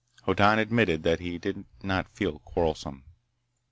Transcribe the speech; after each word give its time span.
Hoddan 0.23 0.57
admitted 0.57 1.03
that 1.03 1.19
he 1.19 1.37
did 1.37 1.63
not 1.83 2.09
feel 2.09 2.39
quarrelsome. 2.39 3.03